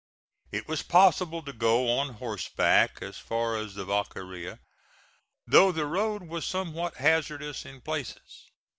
It 0.51 0.67
was 0.67 0.81
possible 0.81 1.43
to 1.43 1.53
go 1.53 1.99
on 1.99 2.15
horseback 2.15 3.03
as 3.03 3.19
far 3.19 3.55
as 3.55 3.75
the 3.75 3.85
Vaqueria, 3.85 4.57
though 5.45 5.71
the 5.71 5.85
road 5.85 6.23
was 6.23 6.43
somewhat 6.43 6.95
hazardous 6.95 7.67
in 7.67 7.81
places. 7.81 8.49